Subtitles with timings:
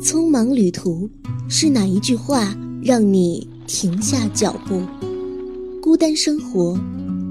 [0.00, 1.08] 匆忙旅途
[1.48, 4.82] 是哪一句话让你停下脚步？
[5.82, 6.78] 孤单生活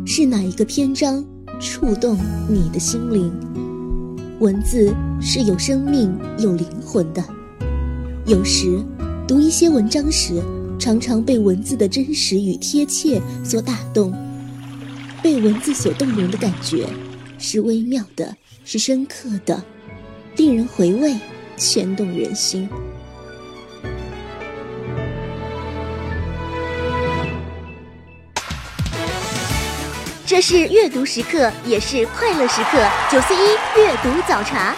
[0.06, 1.24] 是哪一个篇章
[1.60, 3.32] 触动你的心灵？
[4.40, 7.24] 文字是有生命、有灵魂的。
[8.26, 8.84] 有时
[9.28, 10.42] 读一些文章时，
[10.78, 14.14] 常常被文字的真实与贴切所打动。
[15.22, 16.88] 被文字所动容的感觉，
[17.38, 19.62] 是微妙的，是深刻的，
[20.36, 21.16] 令人回味。
[21.60, 22.70] 牵动人心。
[30.26, 32.82] 这是阅读时刻，也是快乐时刻。
[33.12, 33.40] 九四一
[33.76, 34.74] 阅读早茶。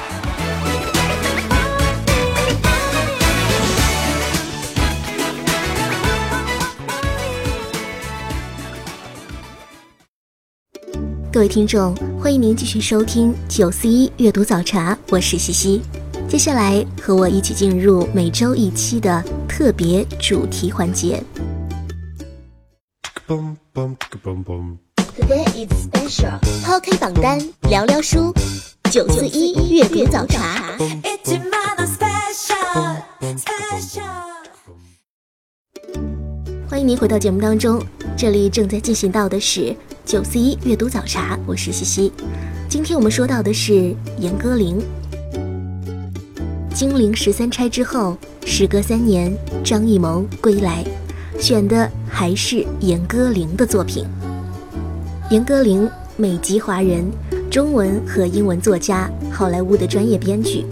[11.33, 15.81] 各位听众，欢迎您继续收听九四一阅读早茶，我是西西。
[16.27, 21.23] 接下来和我一起进入每周一期的特别主题环节。
[23.25, 23.47] Today
[25.55, 26.37] is special。
[26.65, 27.39] 抛开榜单，
[27.69, 28.33] 聊聊书。
[28.91, 30.77] 九四一阅读早茶。
[36.69, 37.81] 欢迎您回到节目当中，
[38.17, 39.73] 这里正在进行到的是
[40.05, 42.11] 九四一阅读早茶，我是西西。
[42.67, 44.81] 今天我们说到的是严歌苓。
[46.73, 49.31] 金陵十三钗之后，时隔三年，
[49.63, 50.83] 张艺谋归来，
[51.39, 54.05] 选的还是严歌苓的作品。
[55.29, 57.09] 严歌苓，美籍华人，
[57.49, 60.65] 中文和英文作家，好莱坞的专业编剧，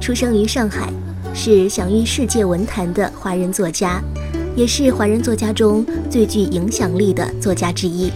[0.00, 0.90] 出生于上海，
[1.34, 4.00] 是享誉世界文坛的华人作家，
[4.56, 8.10] 也是华人作家中最具影响力的作家之一。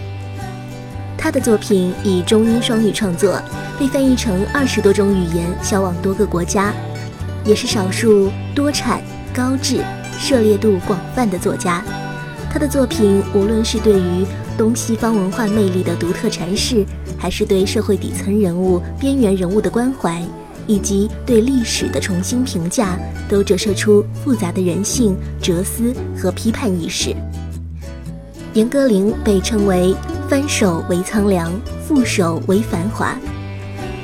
[1.25, 3.41] 他的作品以中英双语创作，
[3.81, 6.71] 被翻译成二十多种语言，销往多个国家。
[7.47, 9.01] 也是少数多产、
[9.33, 9.83] 高质、
[10.19, 11.83] 涉猎度广泛的作家。
[12.53, 14.27] 他的作品，无论是对于
[14.59, 16.85] 东西方文化魅力的独特阐释，
[17.17, 20.23] 还是对社会底层人物、边缘人物的关怀，
[20.67, 22.99] 以及对历史的重新评价，
[23.31, 27.17] 都折射出复杂的人性、哲思和批判意识。
[28.53, 29.97] 严歌苓被称为
[30.35, 31.53] “翻手为苍凉，
[31.89, 33.17] 覆手为繁华”。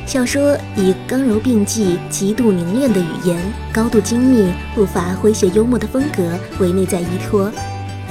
[0.06, 3.36] 小说以刚柔并济、极度凝练的语言、
[3.72, 7.50] 高度精密、不乏诙谐幽默的风格为内在依托，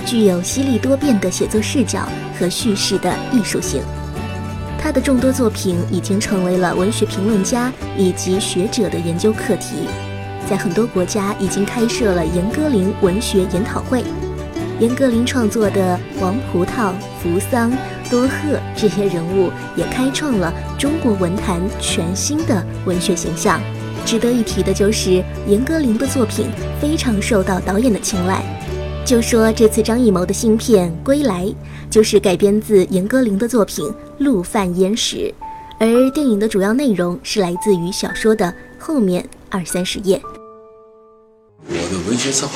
[0.06, 3.82] 具有犀利多变的写作视角和叙事的艺术性。
[4.78, 9.88] 他的众多作品已经成为了文学评论家以及学者的研究课题，
[10.50, 14.04] 在很多国家已经开设了严歌苓文学研讨会。
[14.82, 16.92] 严歌苓创作的王葡萄、
[17.24, 17.72] 扶桑。
[18.10, 23.62] 多鹤这些人物也开创了中国文坛全新的文学形象。
[24.06, 26.48] 值得一提的就是严歌苓的作品
[26.82, 28.44] 非常受到导演的青睐。
[29.06, 31.46] 就说这次张艺谋的新片《归来》
[31.90, 33.86] 就是改编自严歌苓的作品
[34.20, 35.16] 《陆犯焉识》，
[35.80, 40.22] 而电影的主要内容是来自于小说的后面二三十页。
[41.68, 42.54] 我的文学策划，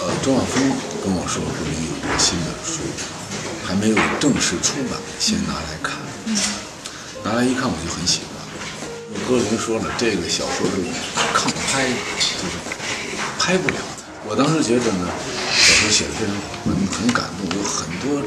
[0.00, 0.62] 呃，周望峰
[1.04, 2.55] 跟我说，说你有一个新的。
[3.66, 5.98] 还没有正式出版，先拿来看，
[7.24, 8.30] 拿来一看我就很喜欢。
[9.26, 10.76] 歌林说了，这个小说是
[11.34, 12.54] 抗拍，就是
[13.40, 14.04] 拍不了的。
[14.24, 15.08] 我当时觉得呢，
[15.50, 18.22] 小说写的非常好，很很感动，有很多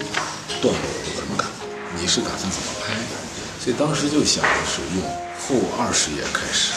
[0.59, 1.69] 段落我都很感动。
[1.95, 2.91] 你是打算怎么拍？
[3.63, 5.07] 所以当时就想的是用
[5.39, 6.73] 后二十页开始，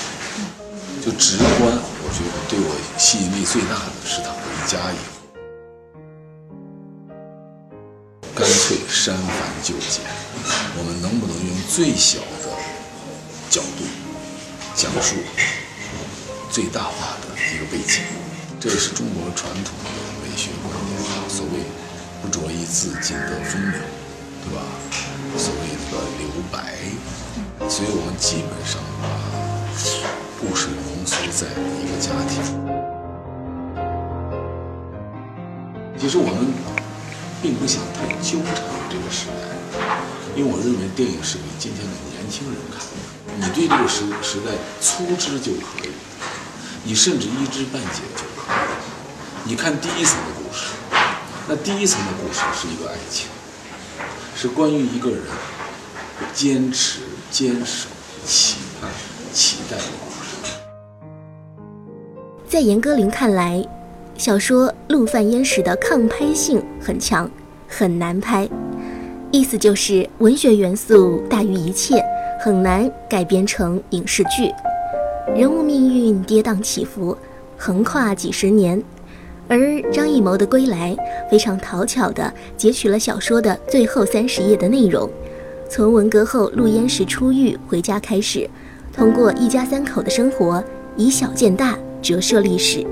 [1.05, 1.75] 就直观。
[1.99, 5.22] 我觉得对我吸引力最大的是他回家以后。
[9.04, 9.26] 删繁
[9.64, 9.98] 就简，
[10.78, 12.46] 我们能不能用最小的
[13.50, 13.82] 角度
[14.76, 15.16] 讲述
[16.48, 17.98] 最大化的一个背景？
[18.60, 19.90] 这也是中国传统的
[20.22, 20.94] 美学观念，
[21.28, 21.66] 所谓
[22.22, 23.80] 不着一字尽得风流，
[24.44, 24.62] 对吧？
[25.36, 26.78] 所谓的留白，
[27.69, 29.10] 所以我们基本上把
[30.38, 32.38] 故事浓缩在一个家庭。
[35.98, 36.81] 其实我们。
[37.43, 38.55] 并不想太纠缠
[38.89, 39.33] 这个时代，
[40.37, 42.87] 因为我认为电影是给今天的年轻人看的。
[43.37, 45.91] 你对这个时时代粗知就可以，
[46.85, 48.55] 你甚至一知半解就可以。
[49.43, 50.67] 你看第一层的故事，
[51.49, 53.27] 那第一层的故事是一个爱情，
[54.37, 55.23] 是关于一个人
[56.33, 57.00] 坚持、
[57.33, 57.89] 坚守、
[58.25, 58.89] 期盼、
[59.33, 60.55] 期待的故事。
[62.49, 63.67] 在严歌苓看来。
[64.22, 67.28] 小说《陆犯焉识》的抗拍性很强，
[67.66, 68.48] 很难拍，
[69.32, 72.00] 意思就是文学元素大于一切，
[72.40, 74.48] 很难改编成影视剧。
[75.34, 77.19] 人物命运跌宕起伏，
[77.56, 78.80] 横跨几十年。
[79.48, 80.94] 而张艺谋的《归来》
[81.28, 85.10] 非常讨巧地截取了小说的最后三十页的内容，
[85.69, 88.48] 从文革后陆焉识出狱回家开始，
[88.92, 90.62] 通过一家三口的生活，
[90.96, 92.86] 以小见大，折射历史。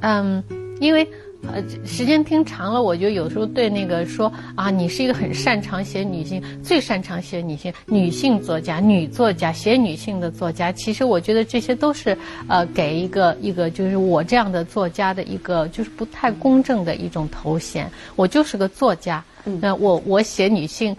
[0.00, 0.42] 嗯，
[0.80, 1.06] 因为。
[1.54, 10.70] 呃，时间听长了，我就有时候对那个说啊，你是一个很擅长写女性、最擅长写女性女性作家、女作家、写女性的作家。
[10.70, 12.14] 其实我觉得这些都是
[12.46, 17.90] 呃，给一个一个就是我这样的作家的一个就是不太公正的一种头衔。
[18.16, 19.24] 我就是个作家，
[19.62, 20.94] 那我我写女性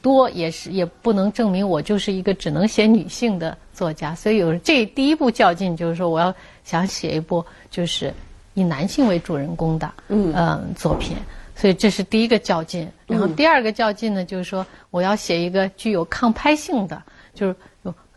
[0.00, 4.14] 多也是也不能证明我就是一个只能写女性的作家。
[4.14, 6.32] 所以有这第一步较劲，就是说我要
[6.62, 8.14] 想写一部就是。
[8.54, 11.16] 以男性为主人公的嗯作品，
[11.54, 12.90] 所以这是第一个较劲。
[13.06, 17.02] 然后第二个较劲呢，就是说我要写一个具有抗拍性的，
[17.34, 17.54] 就是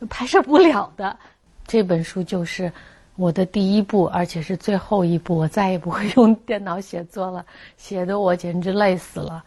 [0.09, 1.15] 拍摄不了的
[1.65, 2.71] 这本书，就是
[3.15, 5.37] 我的第一部，而且是最后一部。
[5.37, 7.45] 我再也不会用电脑写作了，
[7.77, 9.43] 写的我简直累死了。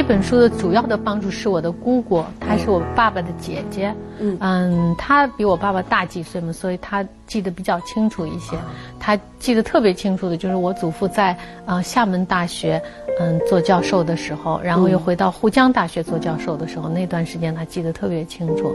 [0.00, 3.94] 这本书的主要的帮助是我的姑姑，她是我爸爸的姐姐。
[4.18, 8.56] 嗯嗯，她比我爸爸大几岁嘛，所以她记得比较清楚一些。
[8.98, 11.36] 她记得特别清楚的就是我祖父在
[11.66, 12.80] 啊厦门大学
[13.20, 18.74] 嗯做教授的时候，然后又回到沪江大学做教授的时候，那段时间她记得特别清楚。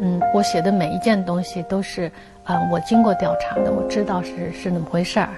[0.00, 2.10] 嗯，我写的每一件东西都是
[2.44, 5.28] 啊我经过调查的，我知道是是那么回事儿。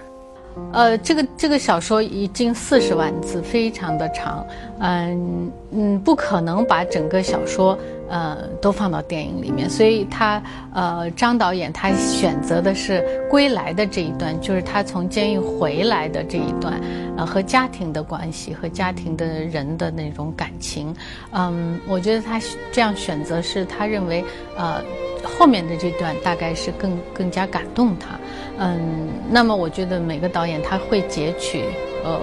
[0.73, 4.47] 呃，这个这个小说已经四十万字，非常的长，
[4.81, 7.79] 嗯嗯，不可能把整个小说
[8.09, 10.43] 呃都放到电影里面，所以他
[10.73, 16.81] 呃张导演他选择的是归来的这一段，就是他从监狱回来的这一段，
[17.17, 20.95] 呃和家庭的关系和家庭的人的那种感情，
[21.33, 22.41] 嗯，我觉得他
[22.71, 24.25] 这样选择是他认为
[24.57, 24.83] 呃
[25.25, 28.19] 后面的这段大概是更更加感动他。
[28.59, 31.65] 嗯，那么我觉得每个导演他会截取
[32.05, 32.21] 呃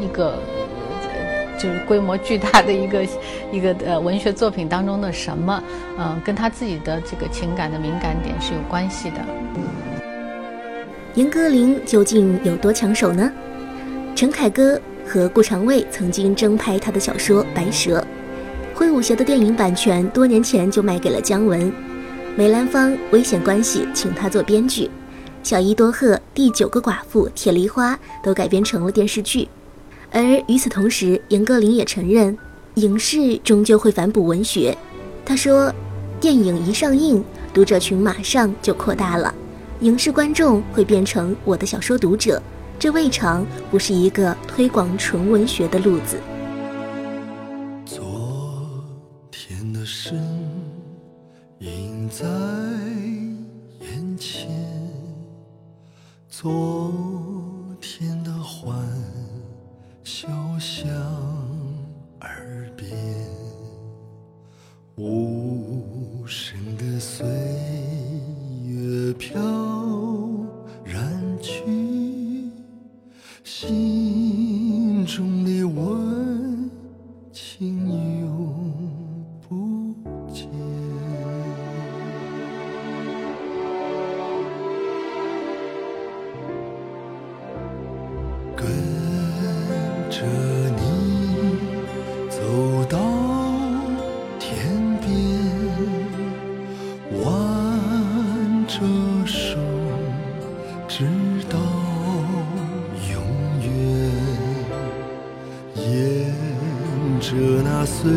[0.00, 0.38] 一个
[1.58, 3.06] 就是规模巨大的一个
[3.52, 5.62] 一个呃文学作品当中的什么，
[5.98, 9.16] 嗯，跟他自己的这个情感的敏感点是有关系的。
[11.14, 13.30] 严歌苓究竟有多抢手呢？
[14.14, 17.98] 陈凯歌和顾长卫曾经争拍他的小说《白蛇》，
[18.74, 21.72] 挥舞鞋的电影版权多年前就卖给了姜文，
[22.36, 24.90] 梅兰芳危险关系请他做编剧。
[25.42, 29.48] 小伊多鹤、第九个寡妇、铁梨花都改编成了电视剧，
[30.10, 32.36] 而与此同时，严歌苓也承认，
[32.74, 34.76] 影视终究会反哺文学。
[35.24, 35.72] 他说
[36.20, 37.22] ：“电影一上映，
[37.52, 39.34] 读者群马上就扩大了，
[39.80, 42.40] 影视观众会变成我的小说读者，
[42.78, 46.18] 这未尝不是一个推广纯文学的路子。”
[47.84, 48.00] 昨
[49.30, 50.14] 天的事
[51.58, 52.24] 映在
[56.42, 56.92] 昨
[57.80, 58.76] 天的欢
[60.02, 60.26] 笑
[60.58, 60.90] 响
[62.22, 62.90] 耳边，
[64.96, 67.24] 无声的岁
[68.64, 69.40] 月飘
[70.84, 72.50] 然去，
[73.44, 73.91] 心
[107.32, 108.12] 着那岁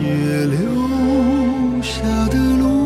[0.00, 2.85] 月留下的路。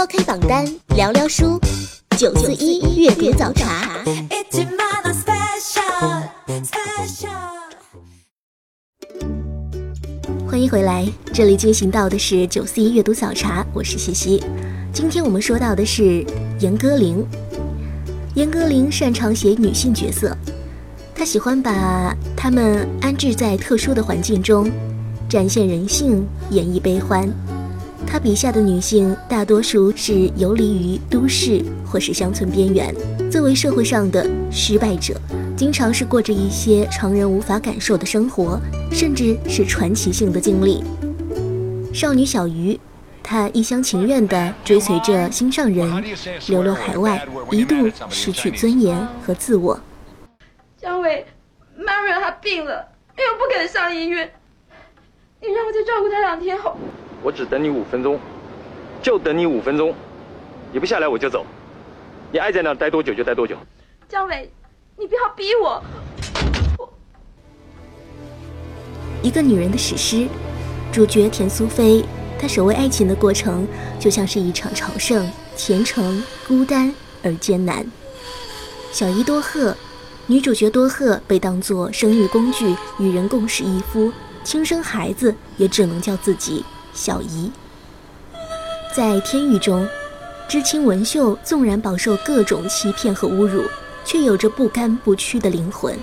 [0.00, 0.64] 抛开榜单，
[0.96, 1.60] 聊聊书。
[2.16, 4.02] 九四一阅读早茶。
[10.48, 14.42] 欢迎回来，这里进行到的是九四一阅读早茶，我是西西。
[14.90, 16.24] 今天我们说到的是
[16.60, 17.22] 严歌苓。
[18.34, 20.34] 严歌苓擅长写女性角色，
[21.14, 24.72] 她喜欢把她们安置在特殊的环境中，
[25.28, 27.30] 展现人性，演绎悲欢。
[28.12, 32.92] 他笔下的女性大多数是游离于都市或是乡村边缘，
[33.30, 35.14] 作为社会上的失败者，
[35.56, 40.82] 经常是过着一些常人无法感受的生活，甚至是传奇性的经历。
[41.94, 42.76] 少女小鱼，
[43.22, 46.04] 她一厢情愿地追随着心上人，
[46.48, 47.76] 流落海外，一度
[48.08, 49.78] 失去尊严和自我。
[50.76, 51.24] 姜伟
[51.78, 54.32] ，Marion 她病了，又不肯上医院，
[55.40, 56.76] 你让我再照顾她两天好。
[57.22, 58.18] 我只等你五分钟，
[59.02, 59.94] 就等你五分钟，
[60.72, 61.44] 你不下来我就走，
[62.32, 63.56] 你爱在那待多久就待多久。
[64.08, 64.50] 姜伟，
[64.96, 65.82] 你不要逼我，
[66.78, 66.92] 我
[69.22, 70.26] 一个女人的史诗，
[70.90, 72.02] 主角田苏菲，
[72.38, 77.84] 她守卫爱情的过程就像是一场朝圣，虔诚、孤单而艰难。
[78.92, 79.76] 小伊多赫，
[80.26, 84.10] 女主角多赫被当作生育工具，与人共侍一夫，
[84.42, 87.50] 亲生孩子也只能叫自己小姨。
[88.94, 89.88] 在天狱中，
[90.48, 93.64] 知青文秀纵然饱受各种欺骗和侮辱，
[94.04, 95.96] 却有着不甘不屈的灵魂。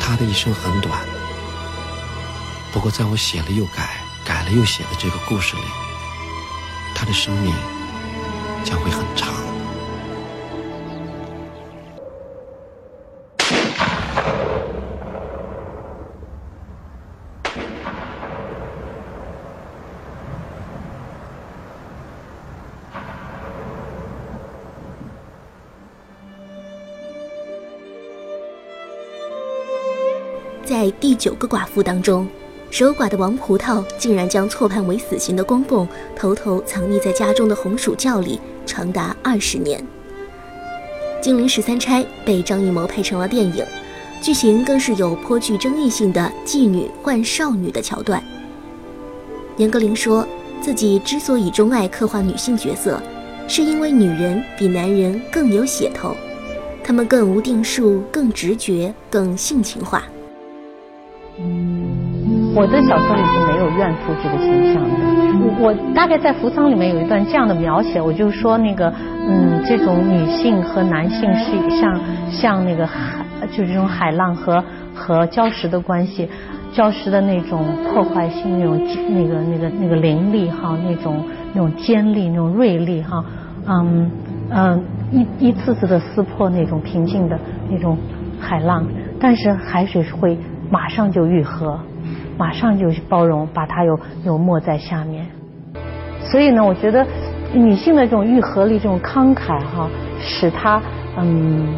[0.00, 1.00] 他的一生很短，
[2.72, 5.62] 不过在我写了又改、改了又写的这个故事里，
[6.94, 7.52] 他的生命
[8.64, 9.30] 将会很长。
[30.64, 32.26] 在第九个寡妇当中，
[32.72, 35.86] 守寡的王葡萄竟然将错判为死刑的公公
[36.16, 39.78] 偷偷藏匿在家中的红薯窖里，长达二十年。
[41.20, 43.62] 《金陵十三钗》被张艺谋拍成了电影，
[44.22, 48.24] 剧情更是有颇具争议性的妓女换少女的桥段。
[49.58, 50.26] 严歌苓说
[50.62, 52.98] 自己之所以钟爱刻画女性角色，
[53.46, 56.16] 是因为女人比男人更有血头，
[56.82, 60.04] 她们更无定数、更直觉、更性情化。
[62.54, 64.90] 我的小说里是没有怨妇这个形象的。
[65.40, 68.92] 我我大概在《扶桑》里面有一段这样的描写，我就说那个，
[69.26, 71.98] 嗯，这种女性和男性是像
[72.30, 74.62] 像那个海，就是这种海浪和
[74.94, 76.28] 和礁石的关系，
[76.74, 78.78] 礁石的那种破坏性，那种
[79.08, 83.24] 那个那个那个凌厉哈，那种那种尖利，那种锐利哈，
[83.66, 84.10] 嗯
[84.50, 87.38] 嗯，一一次次的撕破那种平静的
[87.70, 87.96] 那种
[88.38, 88.86] 海浪，
[89.18, 90.38] 但是海水是会
[90.70, 91.80] 马上就愈合。
[92.36, 95.26] 马上就包容，把它又又没在下面。
[96.20, 97.06] 所以呢，我觉得
[97.52, 99.88] 女性的这种愈合力、这种慷慨哈，
[100.20, 100.80] 使她
[101.16, 101.74] 嗯，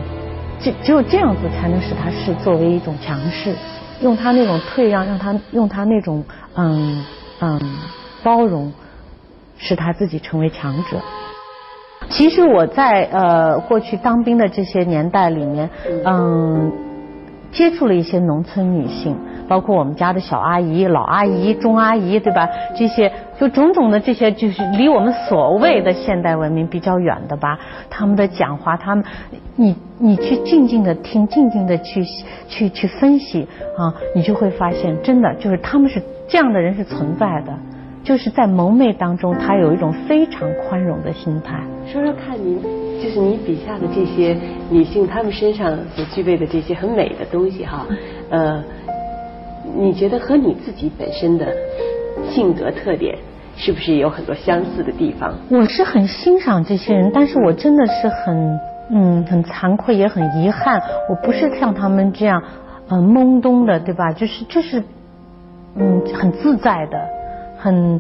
[0.61, 3.55] 只只有这样子才能使她是作为一种强势，
[4.01, 6.23] 用她那种退让，让她用她那种
[6.55, 7.05] 嗯
[7.41, 7.61] 嗯
[8.23, 8.73] 包容，
[9.57, 10.99] 使他自己成为强者。
[12.11, 15.71] 其实我在呃过去当兵的这些年代里面，
[16.05, 16.71] 嗯，
[17.51, 19.17] 接触了一些农村女性，
[19.49, 22.49] 包括我们家的小阿姨、老阿姨、中阿姨，对吧？
[22.77, 27.59] 这些就种种的这些，就是离我们所谓的现代文明比较远的吧。
[27.91, 29.05] 他们的讲话，他们，
[29.57, 32.05] 你你去静静的听，静静的去
[32.49, 33.47] 去去分析
[33.77, 37.53] 啊，你就会发现，真的就是他们是这样的人是存在的。
[38.03, 41.59] 就是在蒙昧当中，他有一种非常宽容的心态。
[41.87, 42.61] 说说看您，
[43.03, 44.37] 就是你笔下的这些
[44.69, 47.87] 女性，她们身上所具备的这些很美的东西哈，
[48.29, 48.63] 呃，
[49.77, 51.47] 你觉得和你自己本身的
[52.31, 53.17] 性格特点
[53.57, 55.35] 是不是有很多相似的地方？
[55.51, 62.43] 我是很欣赏这些人，但是我真的是很嗯很惭愧，也很遗憾，我不是像他们这样
[62.89, 64.13] 嗯懵懂的，对吧？
[64.13, 64.83] 就是就是
[65.77, 66.99] 嗯很自在的。
[67.57, 67.99] 很，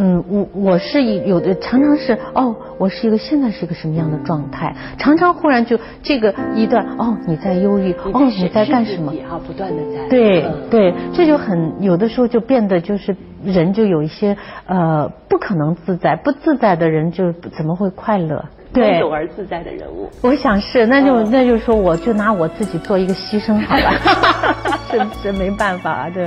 [0.00, 4.72] 嗯，我我是有的，常常是哦，我是一个现在是一个什么样的状态？
[4.96, 9.12] 常常忽然就这个一段哦，你在忧郁，哦，你在干什么？
[9.28, 14.36] 啊，不断的在对对，这就很有的时候就变得就是人就有一些
[14.66, 18.44] 呃不可能自在，不自在的人就怎么会快乐？
[18.72, 26.10] 对，懂而自在的人物，我想是，那就那就说我就拿我自己做一个牺牲好吧， 是不是没办法啊？
[26.14, 26.24] 这。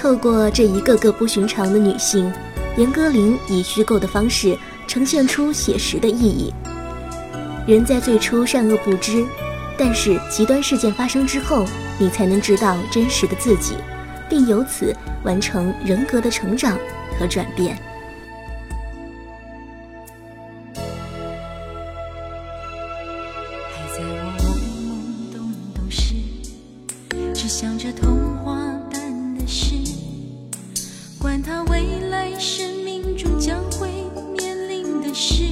[0.00, 2.32] 透过这一个个不寻常的女性，
[2.78, 6.50] 严歌苓以虚构的方式呈现出写实的意义。
[7.66, 9.22] 人在最初善恶不知，
[9.76, 11.66] 但是极端事件发生之后，
[11.98, 13.74] 你才能知道真实的自己，
[14.26, 16.78] 并由此完成人格的成长
[17.18, 17.78] 和转变。
[35.20, 35.49] 是。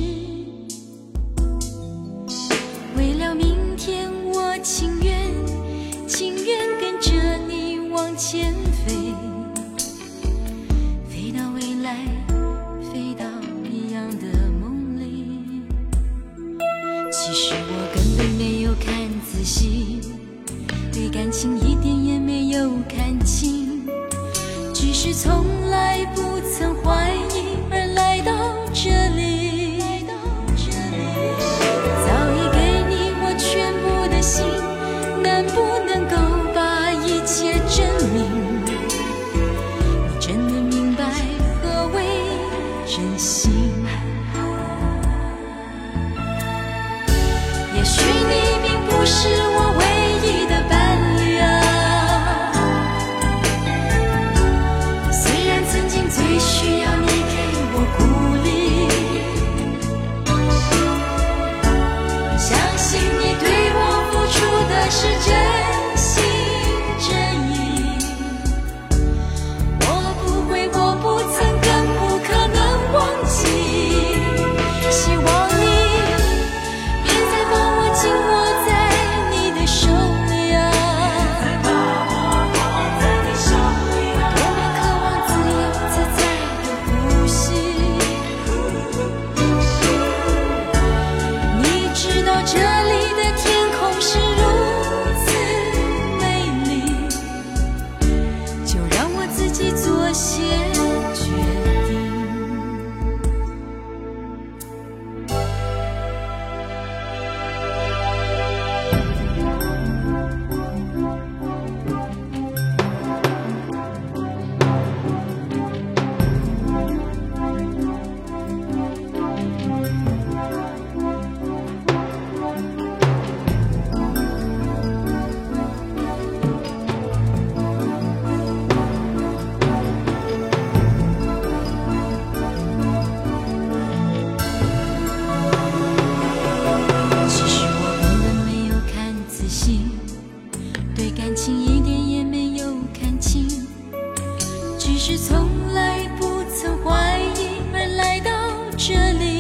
[148.88, 149.37] 这里。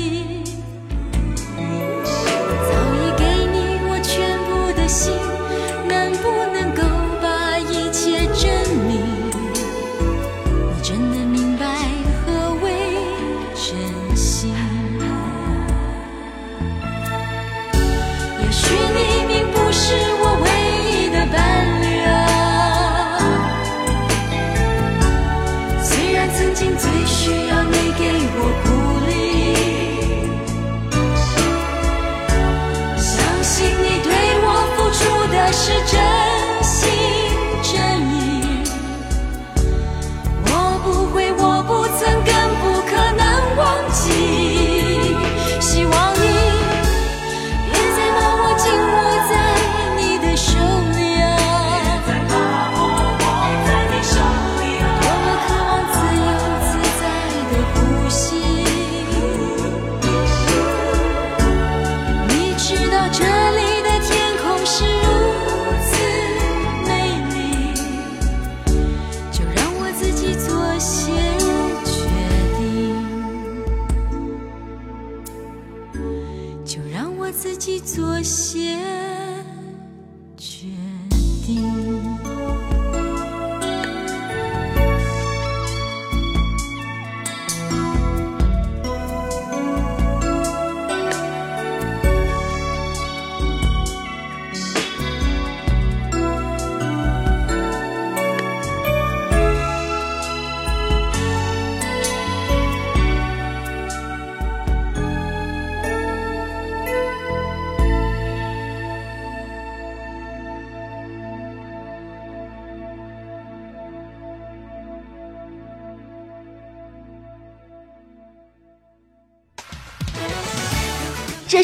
[77.40, 78.76] 自己做些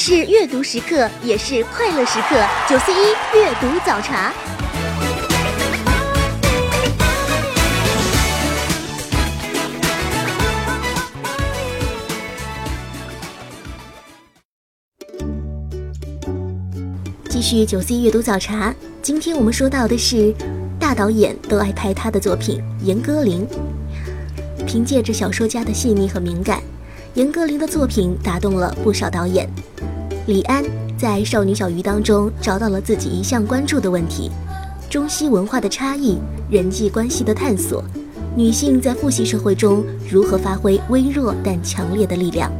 [0.06, 2.36] 是阅读时刻，也是快乐时刻。
[2.68, 4.30] 九四一阅读早茶。
[17.30, 20.34] 继续九四一阅读早茶，今天我们说到的是
[20.78, 23.46] 大导演都爱拍他的作品严歌苓。
[24.66, 26.62] 凭借着小说家的细腻和敏感，
[27.14, 29.48] 严歌苓的作品打动了不少导演。
[30.26, 30.64] 李安
[30.96, 34.30] 在《少女小鱼》当中找到了自己一向关注的问题：
[34.88, 36.16] 中西文化的差异、
[36.50, 37.84] 人际关系的探索，
[38.34, 42.50] 女性在父系社会中如何发挥微弱但强烈的力量。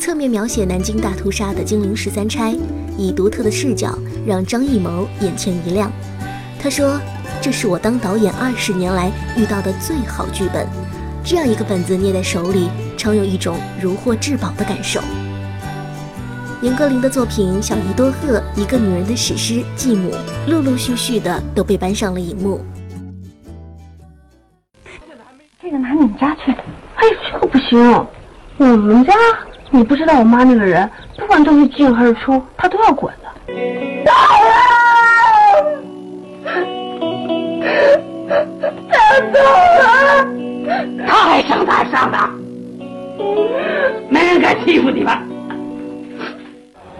[0.00, 2.54] 侧面描写南京大屠杀的《金陵十三钗》，
[2.96, 5.92] 以独特的视角让张艺谋眼前一亮。
[6.58, 6.98] 他说
[7.42, 10.66] ：“这是我当导演二十年来遇到的最好剧本，
[11.22, 14.98] 这样一个本子捏在手里，常有一种如获至宝的感受。”
[16.62, 20.12] 严歌苓的作品《小姨多鹤》《一个女人的史诗》《继母》，
[20.48, 22.60] 陆陆续续的都被搬上了荧幕。
[25.60, 26.52] 这个拿你们家去。
[26.52, 28.06] 哎，这个不行，
[28.58, 29.12] 我们家
[29.70, 33.24] 你不知道我妈那个人，不管东西进还是出，她都要管的。
[34.04, 34.12] 大
[34.44, 34.54] 人，
[38.88, 39.38] 他走
[39.82, 42.16] 了，他还上哪上的？
[44.08, 44.40] 没人！
[44.40, 45.20] 敢欺负你吧？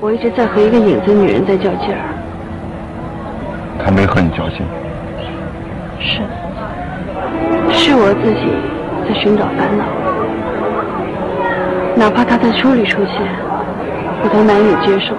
[0.03, 2.03] 我一直在和一个影子女人在较劲儿。
[3.79, 4.59] 他没和你较劲。
[6.01, 6.19] 是，
[7.71, 8.51] 是我自己
[9.07, 9.87] 在寻找烦恼。
[11.95, 13.15] 哪怕她在书里出现，
[14.25, 15.15] 我都难以接受。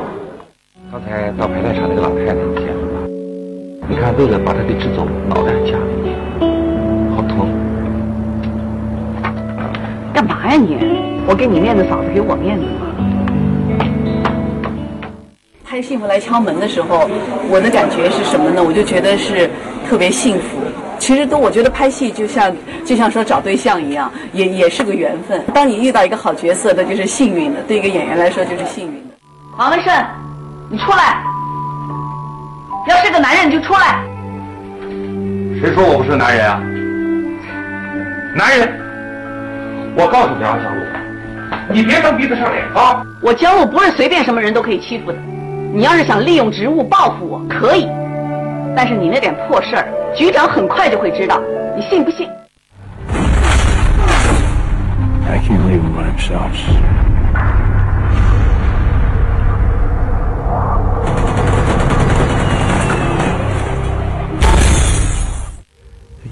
[0.92, 3.08] 刚才到排练场那个老太太，你见了吗？
[3.88, 5.80] 你看，为了把她给支走，脑袋夹
[7.16, 7.48] 好疼。
[10.14, 10.76] 干嘛呀你？
[11.26, 12.92] 我给你面子，嫂子给我面子吗？
[15.74, 17.10] 拍《幸福来敲门》的时候，
[17.50, 18.64] 我的感觉是什么呢？
[18.64, 19.50] 我就觉得是
[19.90, 20.60] 特别幸福。
[21.00, 22.56] 其实都，我觉得拍戏就像
[22.86, 25.44] 就像说找对象一样，也也是个缘分。
[25.52, 29.16] 当你遇到一个好角色，那就是幸运的；对一个演员来说，就是幸运的。
[29.58, 29.92] 王文胜，
[30.70, 31.24] 你出来！
[32.88, 34.00] 要是个男人，你就出来！
[35.60, 36.62] 谁说我不是男人啊？
[38.36, 38.72] 男人！
[39.96, 40.84] 我告诉你啊，江路，
[41.74, 43.04] 你别蹬鼻子上脸啊！
[43.24, 45.18] 我江路不是随便什么人都可以欺负的。
[45.73, 47.87] 你要是想利用职务报复我，可以，
[48.75, 51.41] 但是你那点破事儿，局长很快就会知道，
[51.77, 52.29] 你信不信？
[55.29, 56.53] I can't leave him by himself.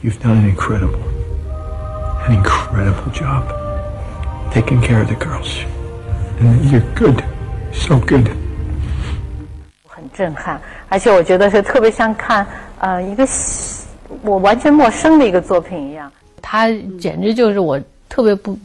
[0.02, 1.02] You've done an incredible,
[2.26, 3.44] an incredible job
[4.52, 5.64] taking care of the girls.
[6.38, 7.24] And you're good,
[7.72, 8.30] so good.
[10.11, 12.45] 很震撼，而且我觉得是特别像看
[12.79, 13.27] 呃一个
[14.23, 16.11] 我完全陌生的一个作品一样。
[16.41, 16.67] 他
[16.99, 18.57] 简直就是我特别不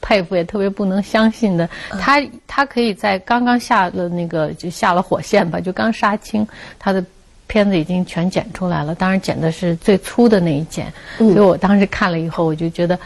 [0.00, 1.68] 佩服，也特别不能相信的。
[2.00, 6.46] 他他可以在刚刚下了那个就下了火线吧，就刚杀青，
[6.78, 7.04] 他的
[7.46, 8.94] 片子已经全剪出来了。
[8.94, 12.98] 当然剪的是最粗的那一剪，所以我当时看了以后，我就觉得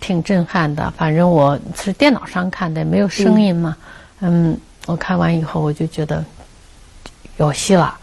[0.00, 0.92] 挺震撼的。
[0.96, 3.76] 反正我是电脑上看的，没有声音嘛。
[4.20, 6.24] 嗯，我看完以后我就觉得
[7.38, 7.96] 有戏了。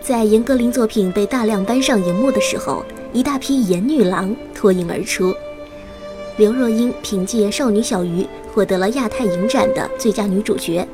[0.00, 5.34] 在严歌苓作品被大量搬上荧幕的时候，一大批颜女郎脱颖而出。
[6.36, 8.22] 刘若英凭借《少女小鱼》
[8.54, 10.86] 获得了亚太影展的最佳女主角。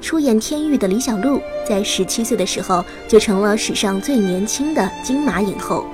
[0.00, 5.84] 出演《天域》的李小璐，在十七岁的时候就成了史上最年轻的金马影后。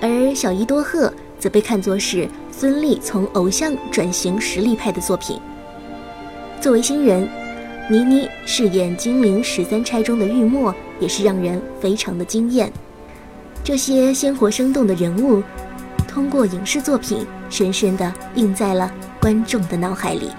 [0.00, 1.12] 而小伊多鹤
[1.48, 5.38] 被看作是孙俪从偶像转型实力派的作品。
[6.60, 7.28] 作为新人，
[7.90, 10.74] 倪妮饰演《金陵十三钗》中的玉墨。
[10.98, 12.72] 也是让人非常的惊艳。
[13.62, 15.42] 这些鲜活生动的人物，
[16.08, 20.30] 通过影视作品深深的印在了观众的脑海里。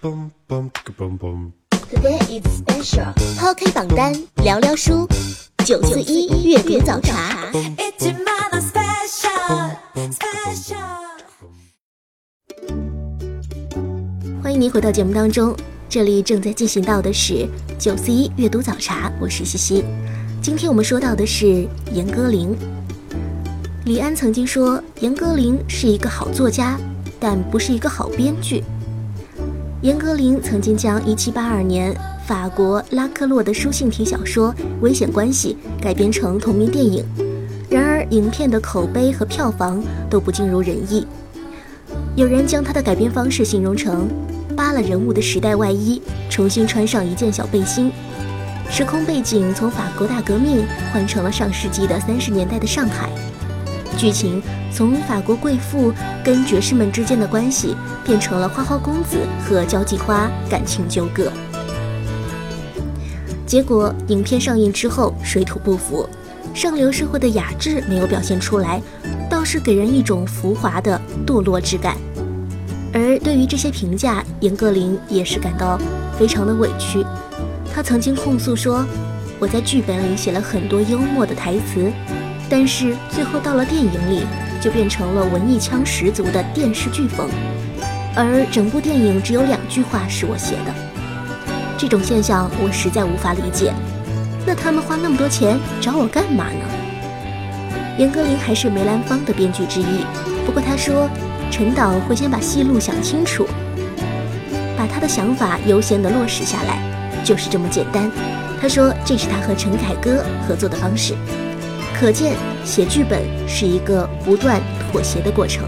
[0.00, 0.22] Today
[2.30, 3.12] is special。
[3.36, 5.08] 抛开榜单，聊聊书。
[5.64, 7.50] 九四一阅读早茶。
[14.40, 15.52] 欢迎您回到节目当中，
[15.88, 19.84] 这里正在进行到的是九四一阅读早茶，我是西西。
[20.40, 22.54] 今天我们说到的是严歌苓。
[23.84, 26.78] 李安曾经说，严歌苓是一个好作家，
[27.18, 28.62] 但不是一个好编剧。
[29.80, 37.04] 严歌苓曾经将1782年法国拉克洛的书信体小说《危险关系》改编成同名电影，
[37.70, 41.06] 然而影片的口碑和票房都不尽如人意。
[42.16, 44.08] 有人将他的改编方式形容成。
[44.56, 47.92] 扒了人物的时代外衣，重新穿上一件小背心，
[48.68, 53.08] 时空背景从法国大革命换成了上世纪的三十年代的上海，
[53.98, 54.40] 剧情
[54.72, 55.92] 从法国贵妇
[56.24, 61.32] 跟爵士们之间的关系变成了花花公子和交际花感情纠葛。
[63.44, 66.08] 结果影片上映之后水土不服，
[66.54, 68.80] 上流社会的雅致没有表现出来，
[69.28, 71.96] 倒是给人一种浮华的堕落之感。
[72.92, 75.78] 而对于这些评价，严歌苓也是感到
[76.18, 77.04] 非常的委屈。
[77.74, 78.84] 他曾经控诉说
[79.40, 81.90] ：“我在剧本里写了很多幽默的台词，
[82.48, 84.26] 但是最后到了电影里，
[84.60, 87.28] 就变成了文艺腔十足的电视剧风。
[88.14, 90.74] 而整部电影只有两句话是我写的，
[91.76, 93.72] 这种现象我实在无法理解。
[94.46, 96.64] 那他们花那么多钱找我干嘛呢？”
[97.98, 100.04] 严歌苓还是梅兰芳的编剧之一，
[100.44, 101.08] 不过他说。
[101.50, 103.48] 陈导会先把戏路想清楚，
[104.76, 106.78] 把他的想法优先地落实下来，
[107.24, 108.10] 就是这么简单。
[108.60, 111.14] 他说这是他和陈凯歌合作的方式，
[111.98, 112.34] 可见
[112.64, 114.60] 写剧本是一个不断
[114.92, 115.64] 妥协的过程。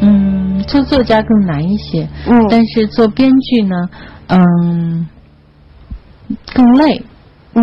[0.00, 3.88] 嗯，做作家更难一些，嗯，但是做编剧呢，
[4.28, 5.08] 嗯，
[6.54, 7.02] 更累，
[7.54, 7.62] 嗯。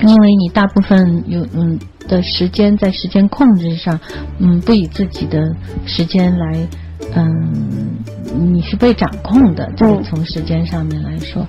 [0.00, 4.00] 因为你大部分有嗯的时间在时间控制上，
[4.40, 5.40] 嗯不以自己的
[5.86, 6.66] 时间来，
[7.14, 7.98] 嗯
[8.34, 11.46] 你是被掌控的，就是从时间上面来说，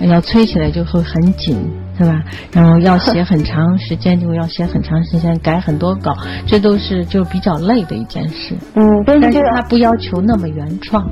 [0.00, 1.56] 要催起来就会很紧，
[2.02, 2.20] 是吧？
[2.52, 8.56] 然后要写很长时间，就要写很长时间，改很多稿，这都是就比较累的一件事。
[8.74, 11.08] 嗯，但是他不要求那么原创。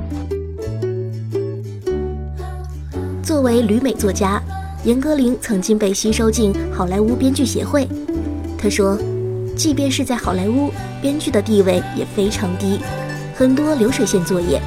[3.23, 4.41] 作为旅美作家。
[4.83, 7.87] 严歌苓曾经被吸收进好莱坞编剧协会。
[8.57, 8.97] 他说，
[9.55, 12.79] 即便是在好莱坞，编剧的地位也非常低，
[13.35, 14.59] 很多流水线作业，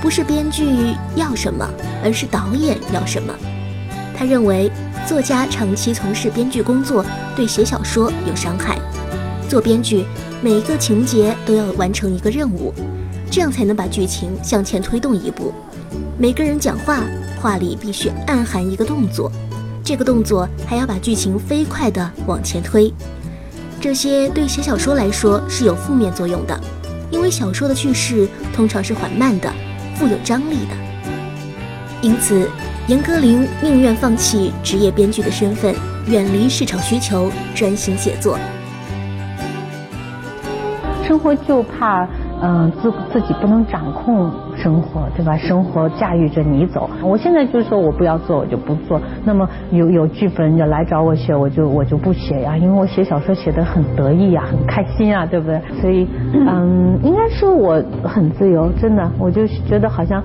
[0.00, 0.66] 不是编剧
[1.14, 1.64] 要什么，
[2.02, 3.32] 而是导演要什么。
[4.16, 4.68] 他认为，
[5.06, 8.78] 作家长期从事编剧工作，对写小说有伤害。
[9.48, 10.04] 做编剧，
[10.40, 12.72] 每一个情节都要完成一个任务，
[13.30, 15.52] 这样才能把剧情向前推动一步。
[16.16, 17.02] 每个人讲话，
[17.40, 19.30] 话里必须暗含一个动作。
[19.84, 22.92] 这个动作还要把剧情飞快地往前推，
[23.80, 26.58] 这些对写小说来说是有负面作用的，
[27.10, 29.52] 因为小说的叙事通常是缓慢的，
[29.96, 30.76] 富有张力的。
[32.00, 32.48] 因此，
[32.88, 35.72] 严歌苓宁愿放弃职业编剧的身份，
[36.08, 38.36] 远离市场需求，专心写作。
[41.04, 42.06] 生活就怕。
[42.44, 45.36] 嗯，自自己不能掌控生活，对吧？
[45.36, 46.90] 生活驾驭着你走。
[47.00, 49.00] 我现在就说我不要做，我就不做。
[49.24, 55.60] 那么有有剧本要来找我写，我就我就不写呀，因为我写小说写的很得意呀，很开心啊，对不对？
[55.80, 60.20] 所以，嗯，应该说我很自由，真的，我就觉得好像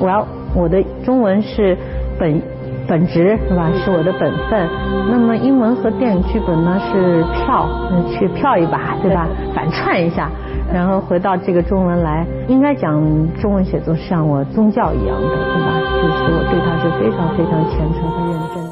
[0.00, 1.76] 我要我的中文是
[2.18, 2.40] 本
[2.86, 3.70] 本职是吧？
[3.84, 4.68] 是我的本分。
[5.10, 7.68] 那么英文和电影剧本呢是票，
[8.10, 9.28] 去票一把，对吧？
[9.54, 10.30] 反串一下。
[10.72, 12.92] 然后回到这个中文来，应该讲
[13.40, 15.80] 中文写作像我宗教一样的，对吧？
[15.80, 18.64] 就是我对它是非常非常虔诚和认真。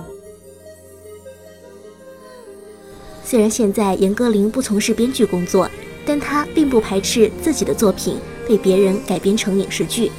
[3.23, 5.69] 虽然现在严歌苓不从事编剧工作，
[6.07, 8.17] 但她并不排斥自己的作品
[8.49, 10.11] 被别人改编成影视剧。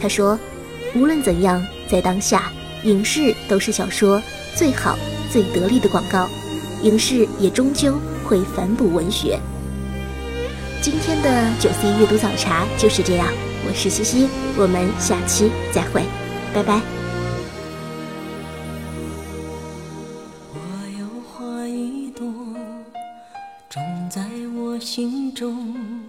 [0.00, 0.38] 她说
[0.94, 2.50] ：“无论怎样，在当下，
[2.84, 4.20] 影视都是小说
[4.56, 4.98] 最好、
[5.30, 6.28] 最得力的广告，
[6.82, 9.38] 影视也终究会反哺文学。”
[10.82, 13.26] 今天的九 C 阅读早茶就是这样，
[13.68, 16.02] 我是西西，我们下期再会，
[16.54, 16.80] 拜拜。
[20.54, 20.58] 我
[20.98, 22.26] 有花一朵，
[23.68, 24.22] 种在
[24.56, 25.99] 我心中，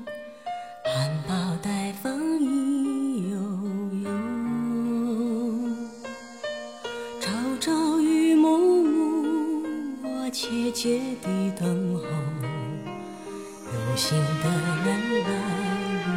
[10.84, 10.90] 切
[11.22, 11.30] 地
[11.60, 12.02] 等候
[13.72, 14.50] 有心的
[14.84, 16.10] 人来入梦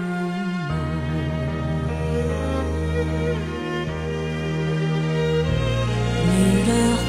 [6.31, 6.33] 女
[6.67, 7.05] 人花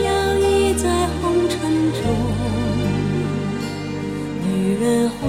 [0.00, 0.42] 摇曳
[0.78, 0.84] 在
[1.20, 1.52] 红尘
[1.92, 2.00] 中
[4.42, 4.48] 女
[4.80, 5.20] 人花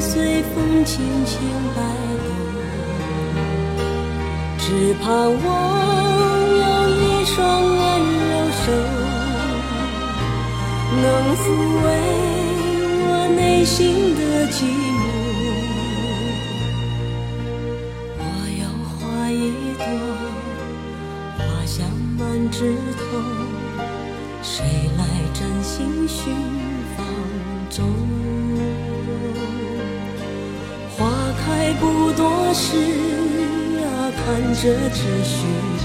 [0.00, 0.56] 随风
[0.86, 0.94] 轻
[1.26, 1.36] 轻
[1.74, 1.78] 摆
[2.24, 2.28] 动
[4.56, 4.64] 只
[4.94, 5.04] 盼
[5.44, 5.46] 望
[6.56, 7.36] 有一双
[7.76, 7.85] 温
[11.02, 11.44] 能抚
[11.84, 11.86] 慰
[13.08, 14.64] 我内心的寂
[14.96, 14.98] 寞。
[18.18, 18.20] 我
[18.60, 18.64] 要
[18.96, 19.34] 画一
[19.76, 19.84] 朵
[21.36, 21.76] 花香
[22.18, 22.56] 满枝
[22.96, 23.00] 头，
[24.42, 24.54] 谁
[24.96, 25.00] 来
[25.34, 26.34] 真心寻
[26.96, 26.98] 芳
[27.68, 27.76] 踪？
[30.96, 31.04] 花
[31.44, 32.64] 开不多时
[33.84, 33.84] 啊，
[34.16, 34.24] 看
[34.54, 35.75] 着只需。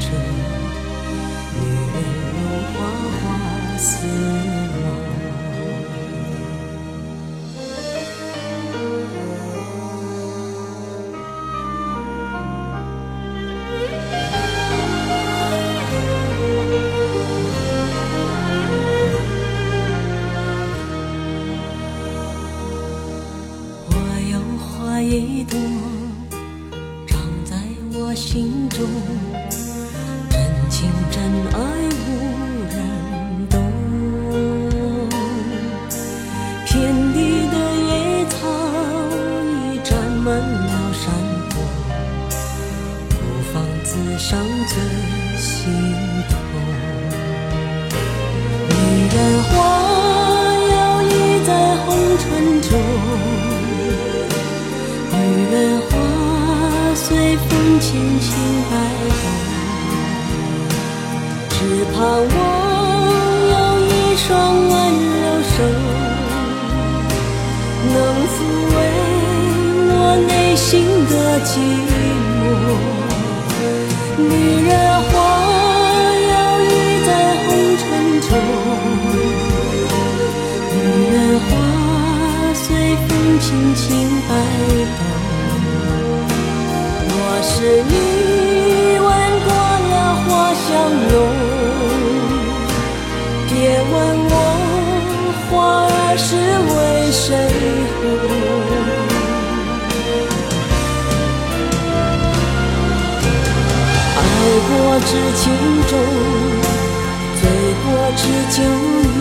[108.15, 108.63] 痴情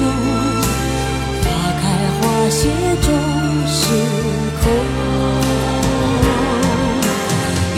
[0.02, 0.04] 浓
[1.42, 1.46] 花
[1.80, 1.84] 开
[2.16, 2.68] 花谢
[3.02, 3.08] 终
[3.66, 3.78] 是
[4.60, 4.64] 空。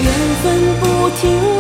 [0.03, 0.07] 缘
[0.43, 0.45] 分
[0.81, 0.83] 不
[1.17, 1.52] 停